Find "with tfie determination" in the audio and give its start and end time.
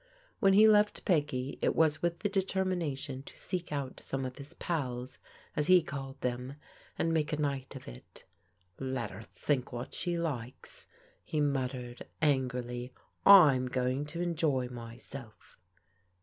2.01-3.21